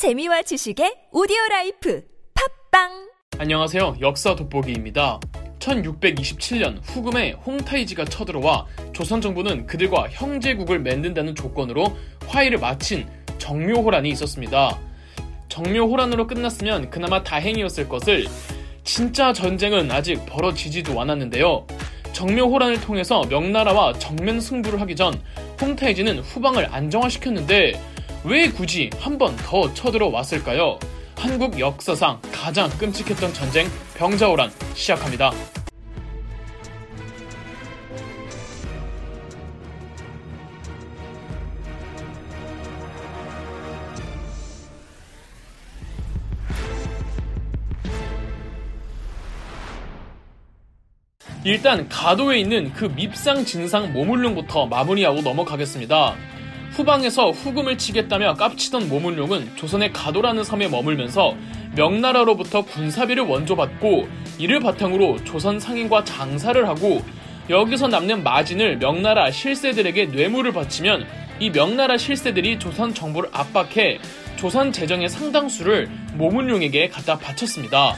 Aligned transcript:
재미와 0.00 0.40
지식의 0.40 1.08
오디오 1.12 1.36
라이프 1.50 2.02
팟빵 2.70 3.10
안녕하세요. 3.36 3.98
역사 4.00 4.34
돋보기입니다. 4.34 5.20
1627년 5.58 6.78
후금에 6.82 7.32
홍타이지가 7.32 8.06
쳐들어와 8.06 8.64
조선 8.94 9.20
정부는 9.20 9.66
그들과 9.66 10.08
형제국을 10.08 10.78
맺는다는 10.78 11.34
조건으로 11.34 11.94
화의를 12.26 12.56
마친 12.56 13.06
정묘호란이 13.36 14.08
있었습니다. 14.08 14.78
정묘호란으로 15.50 16.26
끝났으면 16.28 16.88
그나마 16.88 17.22
다행이었을 17.22 17.86
것을 17.86 18.26
진짜 18.84 19.34
전쟁은 19.34 19.90
아직 19.90 20.24
벌어지지도 20.24 20.98
않았는데요. 20.98 21.66
정묘호란을 22.14 22.80
통해서 22.80 23.22
명나라와 23.28 23.92
정면 23.98 24.40
승부를 24.40 24.80
하기 24.80 24.96
전 24.96 25.12
홍타이지는 25.60 26.20
후방을 26.20 26.72
안정화시켰는데 26.72 27.89
왜 28.24 28.50
굳이 28.50 28.90
한 28.98 29.16
번 29.18 29.34
더 29.36 29.72
쳐들어왔을까요? 29.74 30.78
한국 31.16 31.58
역사상 31.58 32.20
가장 32.32 32.68
끔찍했던 32.78 33.32
전쟁 33.32 33.66
병자호란 33.96 34.50
시작합니다. 34.74 35.32
일단 51.44 51.88
가도에 51.88 52.38
있는 52.38 52.72
그 52.72 52.84
밉상 52.84 53.44
진상 53.44 53.92
모물룡부터 53.92 54.66
마무리하고 54.66 55.22
넘어가겠습니다. 55.22 56.14
후방에서 56.80 57.30
후금을 57.30 57.76
치겠다며 57.76 58.34
깝치던 58.36 58.88
모문룡은 58.88 59.54
조선의 59.56 59.92
가도라는 59.92 60.44
섬에 60.44 60.68
머물면서 60.68 61.36
명나라로부터 61.76 62.62
군사비를 62.62 63.24
원조받고 63.24 64.08
이를 64.38 64.60
바탕으로 64.60 65.22
조선 65.24 65.60
상인과 65.60 66.04
장사를 66.04 66.66
하고 66.66 67.02
여기서 67.50 67.88
남는 67.88 68.22
마진을 68.22 68.78
명나라 68.78 69.30
실세들에게 69.30 70.06
뇌물을 70.06 70.52
바치면 70.52 71.06
이 71.38 71.50
명나라 71.50 71.98
실세들이 71.98 72.58
조선 72.58 72.94
정부를 72.94 73.28
압박해 73.32 73.98
조선 74.36 74.72
재정의 74.72 75.10
상당수를 75.10 75.90
모문룡에게 76.14 76.88
갖다 76.88 77.18
바쳤습니다. 77.18 77.94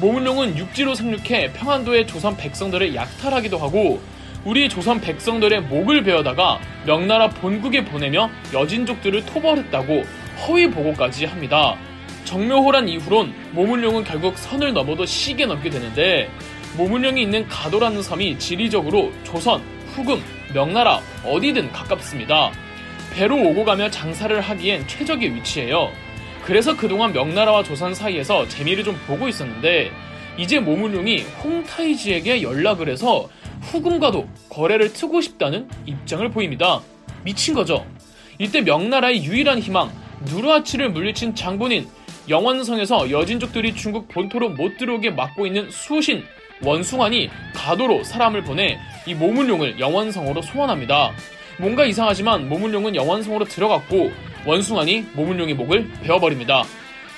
모문룡은 0.00 0.58
육지로 0.58 0.96
상륙해 0.96 1.52
평안도의 1.52 2.08
조선 2.08 2.36
백성들을 2.36 2.92
약탈하기도 2.96 3.56
하고 3.56 4.00
우리 4.46 4.68
조선 4.68 5.00
백성들의 5.00 5.62
목을 5.62 6.04
베어다가 6.04 6.60
명나라 6.86 7.28
본국에 7.28 7.84
보내며 7.84 8.30
여진족들을 8.52 9.26
토벌했다고 9.26 10.04
허위 10.46 10.70
보고까지 10.70 11.24
합니다. 11.24 11.76
정묘호란 12.24 12.88
이후론 12.88 13.34
모문룡은 13.50 14.04
결국 14.04 14.38
선을 14.38 14.72
넘어도 14.72 15.04
시게 15.04 15.46
넘게 15.46 15.68
되는데 15.68 16.30
모문룡이 16.76 17.20
있는 17.22 17.48
가도라는 17.48 18.02
섬이 18.02 18.38
지리적으로 18.38 19.12
조선, 19.24 19.62
후금, 19.96 20.22
명나라 20.54 21.00
어디든 21.24 21.72
가깝습니다. 21.72 22.52
배로 23.12 23.36
오고 23.36 23.64
가며 23.64 23.90
장사를 23.90 24.40
하기엔 24.40 24.86
최적의 24.86 25.34
위치예요. 25.34 25.90
그래서 26.44 26.76
그동안 26.76 27.12
명나라와 27.12 27.64
조선 27.64 27.96
사이에서 27.96 28.46
재미를 28.46 28.84
좀 28.84 28.96
보고 29.08 29.26
있었는데 29.26 29.90
이제 30.38 30.60
모문룡이 30.60 31.24
홍타이지에게 31.42 32.42
연락을 32.42 32.88
해서 32.88 33.28
후금과도 33.70 34.28
거래를 34.48 34.92
트고 34.92 35.20
싶다는 35.20 35.68
입장을 35.86 36.28
보입니다. 36.30 36.80
미친 37.24 37.54
거죠. 37.54 37.84
이때 38.38 38.60
명나라의 38.60 39.24
유일한 39.24 39.58
희망 39.58 39.90
누르하치를 40.24 40.90
물리친 40.90 41.34
장본인 41.34 41.88
영원성에서 42.28 43.10
여진족들이 43.10 43.74
중국 43.74 44.08
본토로 44.08 44.50
못 44.50 44.76
들어오게 44.78 45.10
막고 45.10 45.46
있는 45.46 45.70
수신 45.70 46.24
원숭안이 46.62 47.30
가도로 47.54 48.02
사람을 48.02 48.42
보내 48.42 48.78
이 49.06 49.14
모문룡을 49.14 49.78
영원성으로 49.78 50.42
소환합니다. 50.42 51.12
뭔가 51.58 51.86
이상하지만 51.86 52.48
모문룡은 52.48 52.96
영원성으로 52.96 53.44
들어갔고 53.44 54.10
원숭안이 54.46 55.06
모문룡의 55.14 55.54
목을 55.54 55.88
베어버립니다. 56.02 56.64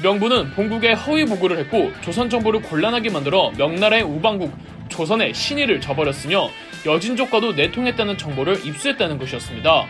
명부는 0.02 0.52
본국에 0.52 0.92
허위 0.92 1.24
보고를 1.24 1.58
했고 1.58 1.92
조선 2.02 2.30
정부를 2.30 2.62
곤란하게 2.62 3.10
만들어 3.10 3.50
명나라의 3.58 4.04
우방국 4.04 4.52
조선의 4.88 5.34
신의를 5.34 5.80
저버렸으며 5.80 6.48
여진족과도 6.86 7.52
내통했다는 7.52 8.16
정보를 8.16 8.64
입수했다는 8.64 9.18
것이었습니다. 9.18 9.86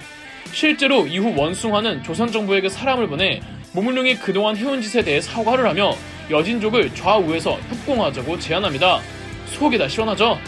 실제로 0.52 1.06
이후 1.06 1.34
원숭화는 1.36 2.02
조선 2.02 2.32
정부에게 2.32 2.70
사람을 2.70 3.06
보내 3.08 3.40
모문룡이 3.72 4.16
그동안 4.16 4.56
해온 4.56 4.80
짓에 4.80 5.02
대해 5.02 5.20
사과를 5.20 5.68
하며 5.68 5.92
여진족을 6.30 6.94
좌우에서 6.94 7.58
협공하자고 7.68 8.38
제안합니다. 8.38 9.00
속이 9.46 9.76
다 9.76 9.88
시원하죠? 9.88 10.38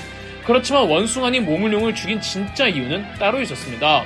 그렇지만 0.46 0.88
원숭아이 0.88 1.38
모문룡을 1.38 1.94
죽인 1.94 2.18
진짜 2.20 2.66
이유는 2.66 3.04
따로 3.18 3.42
있었습니다. 3.42 4.04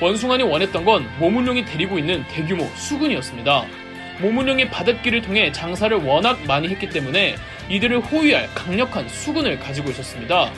원숭아이 0.00 0.42
원했던 0.42 0.84
건 0.84 1.04
모문룡이 1.18 1.64
데리고 1.64 1.98
있는 1.98 2.24
대규모 2.28 2.64
수군이었습니다. 2.76 3.83
모문룡이 4.20 4.68
바닷길을 4.70 5.22
통해 5.22 5.50
장사를 5.52 5.96
워낙 5.98 6.38
많이 6.46 6.68
했기 6.68 6.88
때문에 6.88 7.36
이들을 7.68 8.00
호위할 8.00 8.48
강력한 8.54 9.08
수군을 9.08 9.58
가지고 9.58 9.90
있었습니다. 9.90 10.50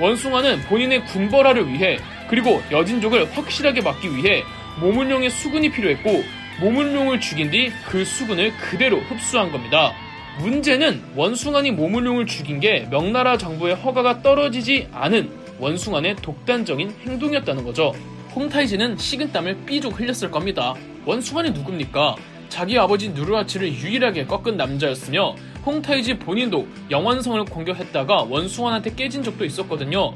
원숭아는 0.00 0.60
본인의 0.62 1.04
군벌화를 1.06 1.68
위해 1.68 1.98
그리고 2.28 2.62
여진족을 2.70 3.36
확실하게 3.36 3.80
막기 3.82 4.14
위해 4.16 4.42
모문룡의 4.80 5.30
수군이 5.30 5.70
필요했고 5.70 6.22
모문룡을 6.60 7.20
죽인 7.20 7.50
뒤 7.50 7.72
그 7.86 8.04
수군을 8.04 8.52
그대로 8.58 8.98
흡수한 9.00 9.50
겁니다. 9.50 9.92
문제는 10.40 11.02
원숭아이 11.16 11.70
모문룡을 11.70 12.26
죽인 12.26 12.60
게 12.60 12.86
명나라 12.90 13.36
정부의 13.36 13.74
허가가 13.74 14.22
떨어지지 14.22 14.88
않은 14.92 15.30
원숭아의 15.58 16.16
독단적인 16.16 16.94
행동이었다는 17.06 17.64
거죠. 17.64 17.92
홍타이지는 18.34 18.96
식은땀을 18.98 19.64
삐죽 19.66 19.98
흘렸을 19.98 20.30
겁니다. 20.30 20.74
원숭아이 21.04 21.50
누굽니까? 21.50 22.14
자기 22.48 22.78
아버지 22.78 23.10
누르하치를 23.10 23.72
유일하게 23.72 24.26
꺾은 24.26 24.56
남자였으며 24.56 25.34
홍타이지 25.64 26.18
본인도 26.18 26.66
영원성을 26.90 27.44
공격했다가 27.44 28.22
원숭아한테 28.22 28.94
깨진 28.94 29.22
적도 29.22 29.44
있었거든요. 29.44 30.14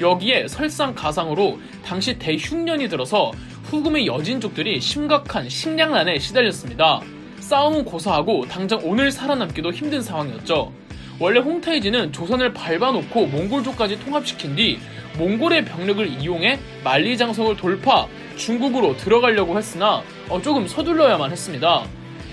여기에 0.00 0.48
설상가상으로 0.48 1.58
당시 1.84 2.18
대흉년이 2.18 2.88
들어서 2.88 3.32
후금의 3.64 4.06
여진족들이 4.06 4.80
심각한 4.80 5.48
식량난에 5.48 6.18
시달렸습니다. 6.18 7.00
싸움은 7.38 7.84
고사하고 7.84 8.46
당장 8.46 8.80
오늘 8.82 9.10
살아남기도 9.10 9.72
힘든 9.72 10.02
상황이었죠. 10.02 10.72
원래 11.18 11.38
홍타이지는 11.40 12.12
조선을 12.12 12.54
밟아놓고 12.54 13.26
몽골족까지 13.26 14.00
통합시킨 14.00 14.56
뒤 14.56 14.78
몽골의 15.18 15.66
병력을 15.66 16.06
이용해 16.06 16.58
만리장성을 16.82 17.56
돌파, 17.56 18.06
중국으로 18.36 18.96
들어가려고 18.96 19.58
했으나 19.58 20.02
어, 20.30 20.40
조금 20.40 20.68
서둘러야만 20.68 21.32
했습니다. 21.32 21.84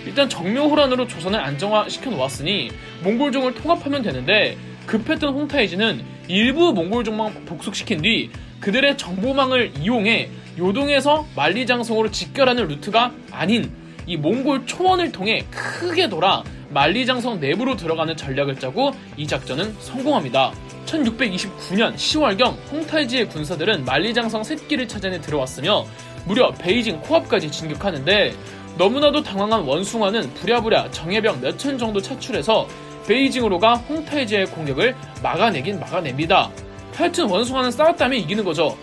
일단 0.06 0.30
정묘호란으로 0.30 1.08
조선을 1.08 1.40
안정화시켜 1.40 2.12
놓았으니 2.12 2.70
몽골종을 3.04 3.56
통합하면 3.56 4.04
되는데 4.04 4.56
급했던 4.86 5.34
홍타이지는 5.34 6.06
일부 6.28 6.74
몽골종만 6.74 7.46
복속시킨 7.46 8.04
뒤 8.04 8.30
그들의 8.60 8.98
정보망을 8.98 9.74
이용해 9.82 10.30
요동에서 10.60 11.26
만리장성으로 11.36 12.12
직결하는 12.12 12.68
루트가 12.68 13.12
아닌 13.32 13.72
이 14.06 14.16
몽골 14.16 14.68
초원을 14.68 15.12
통해 15.12 15.46
크게 15.50 16.08
돌아 16.08 16.44
만리장성 16.70 17.40
내부로 17.40 17.76
들어가는 17.76 18.16
전략을 18.16 18.56
짜고 18.60 18.92
이 19.16 19.26
작전은 19.26 19.76
성공합니다. 19.80 20.52
1629년 20.86 21.96
10월경 21.96 22.56
홍탈지의 22.72 23.30
군사들은 23.30 23.86
만리장성 23.86 24.44
셋길을 24.44 24.88
찾아내 24.88 25.20
들어왔으며 25.20 25.86
무려 26.26 26.52
베이징 26.52 27.02
코앞까지 27.02 27.52
진격하는데 27.52 28.34
너무나도 28.78 29.24
당황한 29.24 29.62
원숭아는 29.62 30.34
부랴부랴 30.36 30.92
정예병 30.92 31.42
몇 31.42 31.58
천 31.58 31.78
정도 31.78 32.02
차출해서 32.02 32.68
베이징으로 33.08 33.58
가 33.60 33.76
홍탈지의 33.76 34.48
공격을 34.48 34.96
막아내긴 35.24 35.80
막아냅니다. 35.80 36.50
하여튼 36.94 37.30
원숭아는 37.30 37.72
싸웠다면 37.72 38.20
이기는 38.20 38.44
거죠. 38.44 38.78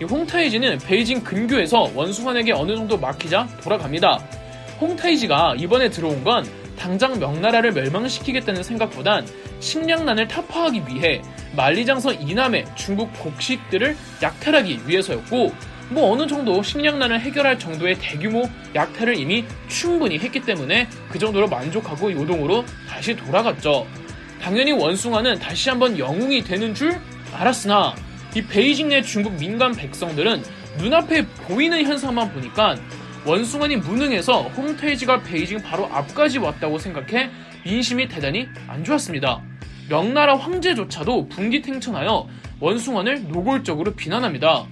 홍타이지는 0.00 0.78
베이징 0.78 1.22
근교에서 1.22 1.90
원숭아에게 1.94 2.52
어느 2.52 2.74
정도 2.76 2.98
막히자 2.98 3.46
돌아갑니다. 3.62 4.18
홍타이지가 4.80 5.54
이번에 5.58 5.88
들어온 5.88 6.22
건 6.22 6.46
당장 6.78 7.18
명나라를 7.18 7.72
멸망시키겠다는 7.72 8.62
생각보단 8.62 9.26
식량난을 9.60 10.28
타파하기 10.28 10.82
위해 10.88 11.22
만리장성 11.56 12.20
이남의 12.20 12.66
중국 12.74 13.12
곡식들을 13.18 13.96
약탈하기 14.22 14.80
위해서였고 14.86 15.52
뭐 15.88 16.12
어느 16.12 16.26
정도 16.26 16.62
식량난을 16.62 17.20
해결할 17.20 17.58
정도의 17.58 17.96
대규모 17.98 18.48
약탈을 18.74 19.16
이미 19.16 19.44
충분히 19.68 20.18
했기 20.18 20.40
때문에 20.40 20.88
그 21.08 21.18
정도로 21.18 21.48
만족하고 21.48 22.12
요동으로 22.12 22.64
다시 22.88 23.14
돌아갔죠. 23.14 23.86
당연히 24.42 24.72
원숭아는 24.72 25.38
다시 25.38 25.70
한번 25.70 25.98
영웅이 25.98 26.42
되는 26.42 26.74
줄 26.74 27.00
알았으나 27.32 27.94
이 28.34 28.42
베이징 28.42 28.88
내 28.88 29.00
중국 29.00 29.34
민간 29.34 29.72
백성들은 29.72 30.42
눈앞에 30.78 31.26
보이는 31.26 31.82
현상만 31.84 32.32
보니까 32.32 32.76
원숭안이 33.26 33.78
무능해서 33.78 34.42
홍태이지가 34.42 35.24
베이징 35.24 35.60
바로 35.60 35.86
앞까지 35.86 36.38
왔다고 36.38 36.78
생각해 36.78 37.28
민심이 37.64 38.06
대단히 38.06 38.46
안 38.68 38.84
좋았습니다. 38.84 39.42
명나라 39.88 40.36
황제조차도 40.36 41.28
분기탱천하여 41.28 42.28
원숭안을 42.60 43.26
노골적으로 43.26 43.94
비난합니다. 43.94 44.66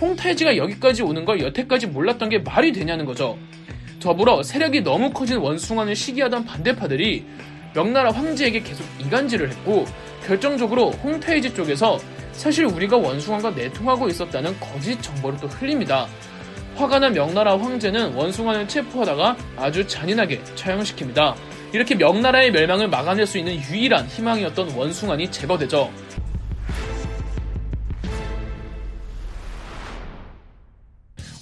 홍태지가 0.00 0.56
여기까지 0.56 1.02
오는 1.02 1.24
걸 1.24 1.40
여태까지 1.40 1.88
몰랐던 1.88 2.28
게 2.28 2.38
말이 2.38 2.70
되냐는 2.72 3.04
거죠. 3.04 3.36
더불어 3.98 4.44
세력이 4.44 4.82
너무 4.82 5.10
커진 5.10 5.38
원숭안을 5.38 5.96
시기하던 5.96 6.44
반대파들이 6.44 7.26
명나라 7.74 8.12
황제에게 8.12 8.60
계속 8.60 8.86
이간질을 9.00 9.50
했고 9.50 9.86
결정적으로 10.24 10.92
홍태이지 10.92 11.52
쪽에서 11.52 11.98
사실 12.30 12.64
우리가 12.64 12.96
원숭안과 12.96 13.50
내통하고 13.50 14.08
있었다는 14.08 14.58
거짓 14.60 15.02
정보를 15.02 15.40
또 15.40 15.48
흘립니다. 15.48 16.06
화가 16.78 17.00
난 17.00 17.12
명나라 17.12 17.58
황제는 17.58 18.14
원숭안을 18.14 18.68
체포하다가 18.68 19.36
아주 19.56 19.84
잔인하게 19.84 20.40
처형시킵니다. 20.54 21.34
이렇게 21.72 21.96
명나라의 21.96 22.52
멸망을 22.52 22.86
막아낼 22.86 23.26
수 23.26 23.36
있는 23.36 23.56
유일한 23.56 24.06
희망이었던 24.06 24.76
원숭안이 24.76 25.28
제거되죠. 25.28 25.90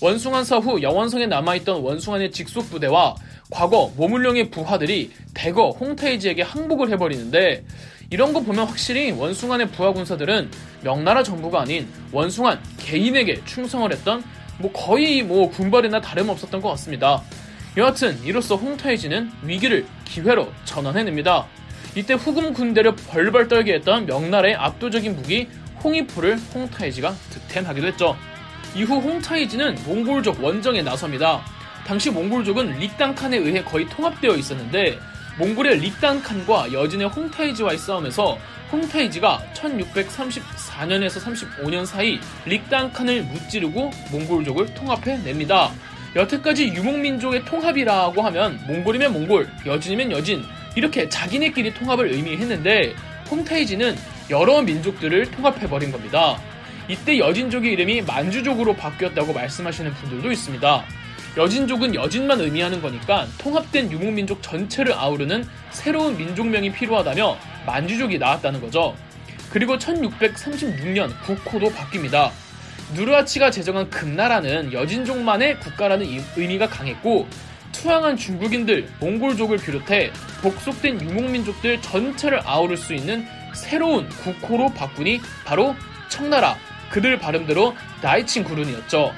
원숭안 0.00 0.42
사후 0.42 0.80
여원성에 0.80 1.26
남아있던 1.26 1.82
원숭안의 1.82 2.30
직속 2.30 2.70
부대와 2.70 3.16
과거 3.50 3.92
모물룡의 3.94 4.50
부하들이 4.50 5.10
대거 5.34 5.72
홍태이지에게 5.72 6.42
항복을 6.42 6.88
해버리는데 6.92 7.62
이런 8.08 8.32
거 8.32 8.40
보면 8.40 8.66
확실히 8.66 9.10
원숭안의 9.10 9.68
부하 9.68 9.92
군사들은 9.92 10.50
명나라 10.82 11.22
정부가 11.22 11.60
아닌 11.60 11.86
원숭안 12.10 12.58
개인에게 12.78 13.44
충성을 13.44 13.92
했던 13.92 14.24
뭐 14.58 14.72
거의 14.72 15.22
뭐 15.22 15.50
군벌이나 15.50 16.00
다름없었던 16.00 16.60
것 16.60 16.68
같습니다. 16.70 17.22
여하튼 17.76 18.18
이로써 18.24 18.56
홍태이지는 18.56 19.30
위기를 19.42 19.86
기회로 20.04 20.50
전환해냅니다. 20.64 21.46
이때 21.94 22.14
후금 22.14 22.52
군대를 22.52 22.96
벌벌 22.96 23.48
떨게 23.48 23.74
했던 23.74 24.06
명나라의 24.06 24.54
압도적인 24.54 25.16
무기 25.16 25.48
홍이포를 25.82 26.38
홍타이지가 26.54 27.14
득템하기도 27.30 27.86
했죠. 27.86 28.16
이후 28.74 28.96
홍타이지는 28.96 29.76
몽골족 29.86 30.42
원정에 30.42 30.82
나섭니다. 30.82 31.42
당시 31.86 32.10
몽골족은 32.10 32.78
릭당칸에 32.78 33.36
의해 33.36 33.62
거의 33.62 33.88
통합되어 33.88 34.36
있었는데 34.36 34.98
몽골의 35.38 35.80
릭당칸과 35.80 36.72
여진의 36.72 37.08
홍타이지와의 37.08 37.78
싸움에서 37.78 38.38
홍타이지가 38.72 39.52
1634년에서 39.54 41.20
35년 41.20 41.86
사이 41.86 42.18
릭당칸을 42.46 43.22
무찌르고 43.24 43.90
몽골족을 44.10 44.74
통합해 44.74 45.18
냅니다. 45.18 45.70
여태까지 46.16 46.68
유목민족의 46.68 47.44
통합이라고 47.44 48.22
하면 48.22 48.58
몽골이면 48.66 49.12
몽골, 49.12 49.48
여진이면 49.66 50.12
여진 50.12 50.42
이렇게 50.74 51.08
자기네끼리 51.08 51.74
통합을 51.74 52.12
의미했는데 52.12 52.94
홍타이지는 53.30 53.96
여러 54.30 54.62
민족들을 54.62 55.30
통합해버린 55.30 55.92
겁니다. 55.92 56.40
이때 56.88 57.18
여진족의 57.18 57.72
이름이 57.72 58.02
만주족으로 58.02 58.74
바뀌었다고 58.74 59.32
말씀하시는 59.32 59.92
분들도 59.92 60.30
있습니다. 60.30 60.84
여진족은 61.36 61.94
여진만 61.94 62.40
의미하는 62.40 62.80
거니까 62.80 63.26
통합된 63.38 63.92
유목민족 63.92 64.42
전체를 64.42 64.94
아우르는 64.94 65.46
새로운 65.70 66.16
민족명이 66.16 66.72
필요하다며 66.72 67.36
만주족이 67.66 68.18
나왔다는 68.18 68.60
거죠. 68.60 68.96
그리고 69.50 69.78
1636년 69.78 71.10
국호도 71.22 71.70
바뀝니다. 71.70 72.30
누르하치가 72.94 73.50
제정한 73.50 73.90
금나라는 73.90 74.72
여진족만의 74.72 75.58
국가라는 75.60 76.06
의미가 76.36 76.68
강했고 76.68 77.26
투항한 77.72 78.16
중국인들, 78.16 78.88
몽골족을 79.00 79.58
비롯해 79.58 80.12
복속된 80.40 81.00
유목민족들 81.00 81.82
전체를 81.82 82.40
아우를 82.44 82.76
수 82.76 82.94
있는 82.94 83.26
새로운 83.54 84.08
국호로 84.08 84.72
바꾸니 84.74 85.20
바로 85.44 85.74
청나라, 86.08 86.56
그들 86.90 87.18
발음대로 87.18 87.76
나이친 88.02 88.44
구룬이었죠. 88.44 89.12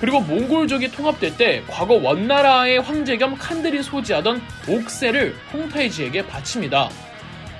그리고 0.00 0.20
몽골족이 0.20 0.92
통합될 0.92 1.36
때 1.36 1.62
과거 1.68 1.94
원나라의 1.94 2.80
황제 2.80 3.16
겸 3.18 3.36
칸들이 3.36 3.82
소지하던 3.82 4.40
옥세를 4.66 5.36
홍타이지에게 5.52 6.26
바칩니다. 6.26 6.88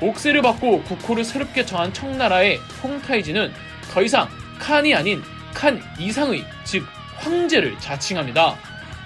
옥세를 0.00 0.42
받고 0.42 0.82
국호를 0.82 1.24
새롭게 1.24 1.64
정한 1.64 1.92
청나라의 1.92 2.58
홍타이지는 2.82 3.52
더 3.90 4.02
이상 4.02 4.28
칸이 4.58 4.94
아닌 4.94 5.22
칸 5.52 5.82
이상의 5.98 6.44
즉 6.64 6.86
황제를 7.16 7.78
자칭합니다. 7.80 8.56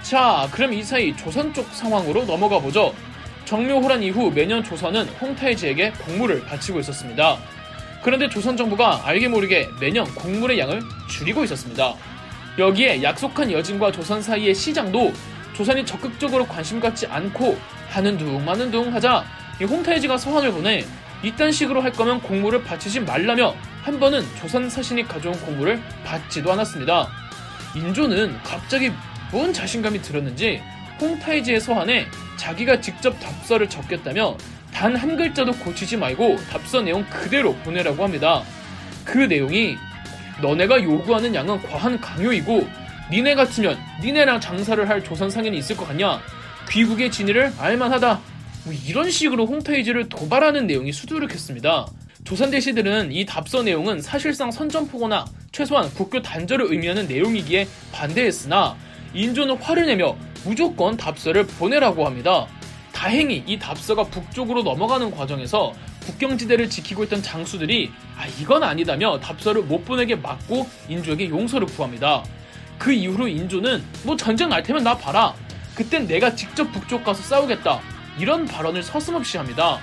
자, 0.03 0.49
그럼 0.53 0.73
이 0.73 0.83
사이 0.83 1.17
조선 1.17 1.53
쪽 1.53 1.67
상황으로 1.73 2.25
넘어가 2.25 2.61
보죠. 2.61 2.95
정묘호란 3.45 4.03
이후 4.03 4.31
매년 4.31 4.63
조선은 4.63 5.07
홍타이지에게 5.21 5.93
공물을 5.93 6.45
바치고 6.45 6.81
있었습니다. 6.81 7.39
그런데 8.03 8.29
조선 8.29 8.57
정부가 8.57 9.03
알게 9.05 9.29
모르게 9.29 9.69
매년 9.81 10.05
곡물의 10.15 10.59
양을 10.59 10.83
줄이고 11.09 11.43
있었습니다. 11.45 11.95
여기에 12.59 13.03
약속한 13.03 13.51
여진과 13.51 13.93
조선 13.93 14.23
사이의 14.23 14.55
시장도 14.55 15.13
조선이 15.55 15.85
적극적으로 15.87 16.47
관심 16.47 16.81
갖지 16.81 17.07
않고 17.07 17.59
하는 17.89 18.19
둥 18.19 18.45
마는 18.45 18.71
둥 18.71 18.95
하자 18.95 19.25
홍타이지가 19.63 20.19
서한을 20.19 20.53
보내 20.53 20.85
이딴 21.23 21.53
식으로 21.53 21.81
할 21.83 21.93
거면 21.93 22.21
공물을 22.23 22.65
바치지 22.65 23.01
말라며 23.01 23.55
한 23.83 24.01
번은 24.01 24.25
조선 24.37 24.69
사신이 24.69 25.07
가져온 25.07 25.39
공물을 25.41 25.81
받지도 26.05 26.53
않았습니다. 26.53 27.09
인조는 27.77 28.39
갑자기 28.43 28.91
뭔 29.31 29.53
자신감이 29.53 30.01
들었는지 30.03 30.61
홍타이지의 31.01 31.61
서한에 31.61 32.07
자기가 32.37 32.81
직접 32.81 33.19
답서를 33.21 33.69
적겠다며 33.69 34.37
단 34.73 34.97
한 34.97 35.17
글자도 35.17 35.53
고치지 35.53 35.97
말고 35.97 36.37
답서 36.51 36.83
내용 36.83 37.05
그대로 37.09 37.55
보내라고 37.57 38.03
합니다. 38.03 38.43
그 39.05 39.19
내용이 39.19 39.77
너네가 40.43 40.83
요구하는 40.83 41.33
양은 41.35 41.63
과한 41.63 42.01
강요이고 42.01 42.69
니네 43.11 43.35
같으면 43.37 43.79
니네랑 44.03 44.41
장사를 44.41 44.89
할 44.89 45.05
조선 45.05 45.31
상인이 45.31 45.57
있을 45.59 45.77
것 45.77 45.87
같냐? 45.87 46.21
귀국의 46.71 47.11
진위를 47.11 47.53
알만하다. 47.59 48.21
뭐 48.65 48.73
이런 48.87 49.11
식으로 49.11 49.47
홍타이지를 49.47 50.09
도발하는 50.09 50.67
내용이 50.67 50.93
수두룩했습니다. 50.93 51.87
조선 52.25 52.51
대 52.51 52.61
시들은 52.61 53.13
이 53.13 53.27
답서 53.27 53.63
내용은 53.63 54.01
사실상 54.01 54.51
선전포고나 54.51 55.27
최소한 55.53 55.93
국교 55.93 56.23
단절을 56.23 56.73
의미하는 56.73 57.07
내용이기에 57.07 57.69
반대했으나 57.93 58.77
인조는 59.13 59.59
화를 59.59 59.87
내며 59.87 60.17
무조건 60.45 60.97
답서를 60.97 61.47
보내라고 61.47 62.07
합니다. 62.07 62.47
다행히 62.93 63.45
이 63.47 63.59
답서가 63.59 64.05
북쪽으로 64.05 64.63
넘어가는 64.63 65.11
과정에서 65.11 65.75
국경지대를 66.07 66.71
지키고 66.71 67.05
있던 67.05 67.23
장수들이 67.23 67.91
아 68.17 68.27
이건 68.41 68.63
아니다며 68.63 69.21
답서를 69.21 69.63
못 69.63 69.85
보내게 69.85 70.17
막고 70.17 70.67
인조에게 70.89 71.29
용서를 71.29 71.67
구합니다. 71.67 72.25
그 72.79 72.93
이후로 72.93 73.29
인조는 73.29 73.85
뭐 74.05 74.17
전쟁 74.17 74.49
날 74.49 74.63
테면 74.63 74.85
나 74.85 74.97
봐라. 74.97 75.35
그땐 75.75 76.07
내가 76.07 76.35
직접 76.35 76.71
북쪽 76.73 77.05
가서 77.05 77.23
싸우겠다. 77.23 77.94
이런 78.19 78.47
발언을 78.47 78.83
서슴없이 78.83 79.37
합니다. 79.37 79.79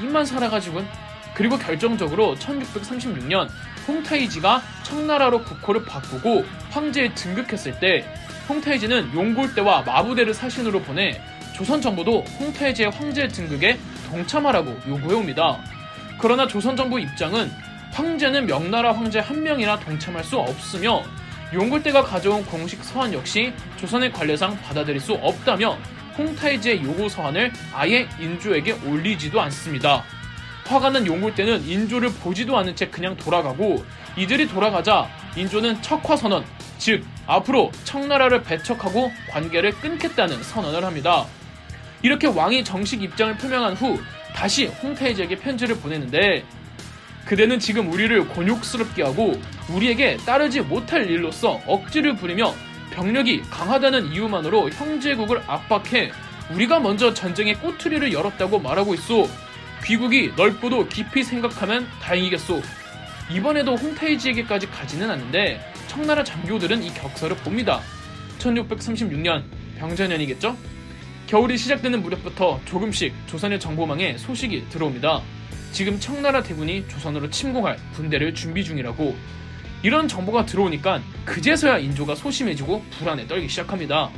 입만 0.00 0.24
살아가지고는 0.24 0.88
그리고 1.34 1.56
결정적으로 1.58 2.34
1636년 2.36 3.48
홍타이지가 3.86 4.62
청나라로 4.82 5.42
국호를 5.44 5.84
바꾸고 5.84 6.44
황제에 6.70 7.14
등극했을 7.14 7.78
때 7.78 8.04
홍타이지는 8.48 9.14
용골대와 9.14 9.82
마부대를 9.82 10.34
사신으로 10.34 10.82
보내 10.82 11.20
조선 11.54 11.80
정부도 11.80 12.22
홍태제의 12.40 12.90
황제 12.90 13.28
등극에 13.28 13.78
동참하라고 14.10 14.78
요구해옵니다. 14.88 15.58
그러나 16.18 16.46
조선 16.46 16.76
정부 16.76 16.98
입장은 17.00 17.50
황제는 17.92 18.46
명나라 18.46 18.92
황제 18.92 19.18
한 19.18 19.42
명이나 19.42 19.78
동참할 19.78 20.24
수 20.24 20.38
없으며 20.38 21.02
용굴대가 21.52 22.02
가져온 22.02 22.44
공식 22.44 22.82
서한 22.84 23.12
역시 23.12 23.52
조선의 23.76 24.12
관례상 24.12 24.60
받아들일 24.62 25.00
수 25.00 25.14
없다며 25.14 25.78
홍타이지의 26.18 26.82
요구 26.82 27.08
서한을 27.08 27.52
아예 27.72 28.08
인조에게 28.18 28.72
올리지도 28.84 29.40
않습니다. 29.42 30.04
화가 30.66 30.90
난 30.90 31.06
용굴대는 31.06 31.66
인조를 31.66 32.10
보지도 32.10 32.58
않은 32.58 32.76
채 32.76 32.88
그냥 32.88 33.16
돌아가고 33.16 33.84
이들이 34.16 34.48
돌아가자 34.48 35.08
인조는 35.36 35.80
척화 35.80 36.16
선언, 36.16 36.44
즉 36.76 37.04
앞으로 37.26 37.70
청나라를 37.84 38.42
배척하고 38.42 39.10
관계를 39.30 39.70
끊겠다는 39.72 40.42
선언을 40.42 40.84
합니다. 40.84 41.24
이렇게 42.02 42.26
왕이 42.26 42.64
정식 42.64 43.02
입장을 43.02 43.36
표명한 43.36 43.74
후 43.74 43.98
다시 44.34 44.66
홍태이지에게 44.66 45.36
편지를 45.36 45.76
보내는데 45.76 46.44
그대는 47.24 47.58
지금 47.58 47.92
우리를 47.92 48.28
곤욕스럽게 48.28 49.02
하고 49.02 49.40
우리에게 49.70 50.16
따르지 50.18 50.60
못할 50.60 51.10
일로서 51.10 51.60
억지를 51.66 52.16
부리며 52.16 52.54
병력이 52.90 53.42
강하다는 53.50 54.12
이유만으로 54.12 54.70
형제국을 54.70 55.42
압박해 55.46 56.10
우리가 56.50 56.80
먼저 56.80 57.12
전쟁의 57.12 57.54
꼬투리를 57.56 58.12
열었다고 58.12 58.58
말하고 58.58 58.94
있어 58.94 59.26
귀국이 59.84 60.32
넓고도 60.36 60.88
깊이 60.88 61.22
생각하면 61.22 61.86
다행이겠소. 62.02 62.62
이번에도 63.30 63.76
홍태이지에게까지 63.76 64.68
가지는 64.68 65.10
않는데 65.10 65.60
청나라 65.86 66.24
장교들은 66.24 66.82
이 66.82 66.92
격서를 66.94 67.36
봅니다. 67.36 67.80
1636년 68.38 69.44
병자년이겠죠? 69.78 70.56
겨울이 71.26 71.58
시작되는 71.58 72.02
무렵부터 72.02 72.60
조금씩 72.64 73.14
조선의 73.26 73.60
정보망에 73.60 74.16
소식이 74.16 74.70
들어옵니다. 74.70 75.22
지금 75.72 76.00
청나라 76.00 76.42
대군이 76.42 76.88
조선으로 76.88 77.28
침공할 77.30 77.78
군대를 77.94 78.34
준비 78.34 78.64
중이라고 78.64 79.14
이런 79.82 80.08
정보가 80.08 80.46
들어오니까 80.46 81.00
그제서야 81.24 81.78
인조가 81.78 82.14
소심해지고 82.14 82.82
불안에 82.98 83.26
떨기 83.26 83.48
시작합니다. 83.48 84.10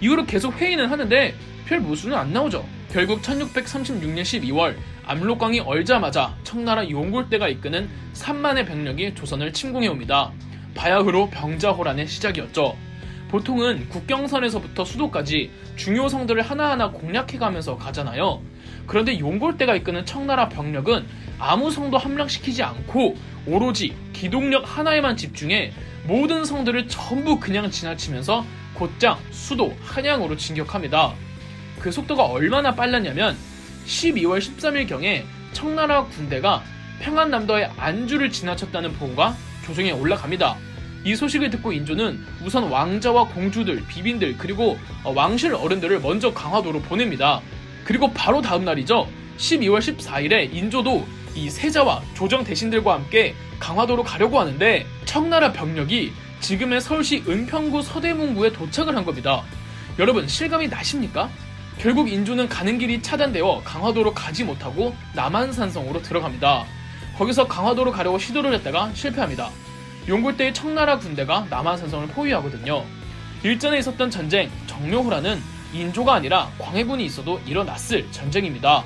이후로 0.00 0.26
계속 0.26 0.54
회의는 0.54 0.86
하는데 0.86 1.34
별 1.66 1.80
무수는 1.80 2.16
안 2.16 2.32
나오죠. 2.32 2.66
결국 2.90 3.22
1636년 3.22 4.22
12월 4.22 4.76
압록강이 5.06 5.60
얼자마자 5.60 6.36
청나라 6.44 6.88
용골대가 6.88 7.48
이끄는 7.48 7.88
3만의 8.14 8.66
병력이 8.66 9.14
조선을 9.14 9.52
침공해 9.52 9.88
옵니다. 9.88 10.32
바야흐로 10.74 11.30
병자호란의 11.30 12.06
시작이었죠. 12.06 12.76
보통은 13.28 13.88
국경선에서부터 13.88 14.84
수도까지 14.84 15.50
중요 15.76 16.08
성들을 16.08 16.42
하나하나 16.42 16.90
공략해가면서 16.90 17.76
가잖아요. 17.76 18.40
그런데 18.86 19.18
용골대가 19.18 19.74
이끄는 19.76 20.06
청나라 20.06 20.48
병력은 20.48 21.06
아무 21.38 21.70
성도 21.70 21.98
함락시키지 21.98 22.62
않고 22.62 23.16
오로지 23.46 23.94
기동력 24.12 24.64
하나에만 24.76 25.16
집중해 25.16 25.72
모든 26.04 26.44
성들을 26.44 26.88
전부 26.88 27.38
그냥 27.38 27.70
지나치면서 27.70 28.44
곧장 28.74 29.18
수도 29.30 29.76
한양으로 29.82 30.36
진격합니다. 30.36 31.14
그 31.80 31.90
속도가 31.90 32.24
얼마나 32.24 32.74
빨랐냐면 32.74 33.36
12월 33.86 34.38
13일경에 34.40 35.24
청나라 35.52 36.04
군대가 36.04 36.62
평안남도의 37.00 37.72
안주를 37.76 38.30
지나쳤다는 38.30 38.92
보고가 38.94 39.36
조정에 39.64 39.92
올라갑니다. 39.92 40.56
이 41.04 41.14
소식을 41.14 41.50
듣고 41.50 41.72
인조는 41.72 42.20
우선 42.44 42.64
왕자와 42.64 43.28
공주들, 43.28 43.84
비빈들, 43.86 44.36
그리고 44.38 44.78
왕실 45.04 45.54
어른들을 45.54 46.00
먼저 46.00 46.32
강화도로 46.32 46.80
보냅니다. 46.82 47.40
그리고 47.84 48.12
바로 48.12 48.42
다음 48.42 48.64
날이죠. 48.64 49.08
12월 49.38 49.78
14일에 49.78 50.52
인조도 50.52 51.06
이 51.36 51.50
세자와 51.50 52.02
조정 52.14 52.42
대신들과 52.42 52.94
함께 52.94 53.34
강화도로 53.60 54.02
가려고 54.02 54.40
하는데 54.40 54.86
청나라 55.04 55.52
병력이 55.52 56.12
지금의 56.40 56.80
서울시 56.80 57.22
은평구 57.28 57.82
서대문구에 57.82 58.52
도착을 58.52 58.96
한 58.96 59.04
겁니다. 59.04 59.42
여러분 59.98 60.26
실감이 60.26 60.68
나십니까? 60.68 61.28
결국 61.78 62.10
인조는 62.10 62.48
가는 62.48 62.78
길이 62.78 63.02
차단되어 63.02 63.62
강화도로 63.64 64.14
가지 64.14 64.44
못하고 64.44 64.94
남한산성으로 65.14 66.02
들어갑니다. 66.02 66.64
거기서 67.18 67.46
강화도로 67.46 67.92
가려고 67.92 68.18
시도를 68.18 68.54
했다가 68.54 68.92
실패합니다. 68.94 69.50
용골 70.08 70.36
때의 70.36 70.54
청나라 70.54 70.98
군대가 70.98 71.46
남한산성을 71.50 72.08
포위하거든요. 72.08 72.84
일전에 73.42 73.78
있었던 73.78 74.10
전쟁 74.10 74.50
정묘호라는 74.66 75.40
인조가 75.74 76.14
아니라 76.14 76.50
광해군이 76.58 77.04
있어도 77.04 77.40
일어났을 77.46 78.06
전쟁입니다. 78.10 78.84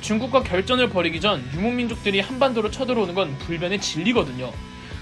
중국과 0.00 0.42
결전을 0.42 0.88
벌이기 0.88 1.20
전 1.20 1.42
유목민족들이 1.54 2.20
한반도로 2.20 2.70
쳐들어오는 2.70 3.14
건 3.14 3.36
불변의 3.38 3.80
진리거든요. 3.80 4.52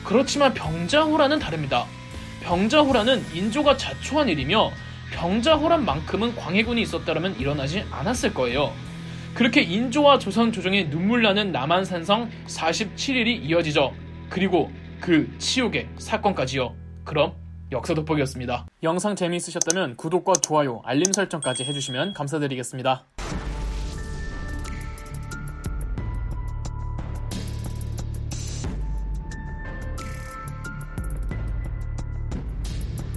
그렇지만 0.05 0.55
병자호란은 0.55 1.39
다릅니다. 1.39 1.87
병자호란은 2.43 3.25
인조가 3.35 3.77
자초한 3.77 4.29
일이며 4.29 4.71
병자호란만큼은 5.13 6.37
광해군이 6.37 6.83
있었다면 6.83 7.39
일어나지 7.39 7.85
않았을 7.91 8.35
거예요. 8.35 8.73
그렇게 9.35 9.61
인조와 9.63 10.19
조선 10.19 10.53
조정의 10.53 10.91
눈물 10.91 11.23
나는 11.23 11.53
남한산성 11.53 12.31
47일이 12.47 13.45
이어지죠. 13.45 13.93
그리고 14.29 14.71
그 15.01 15.33
치욕의 15.39 15.89
사건까지요. 15.99 16.75
그럼 17.05 17.35
역사 17.71 17.95
돋보기였습니다. 17.95 18.67
영상 18.83 19.15
재미있으셨다면 19.15 19.97
구독과 19.97 20.35
좋아요, 20.43 20.81
알림 20.85 21.13
설정까지 21.13 21.65
해주시면 21.65 22.15
감사드리겠습니다. 22.15 23.05